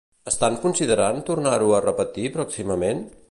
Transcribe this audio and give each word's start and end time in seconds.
Estan 0.29 0.55
considerant 0.63 1.21
tornar-ho 1.27 1.69
a 1.77 1.83
repetir 1.87 2.29
pròximament? 2.39 3.05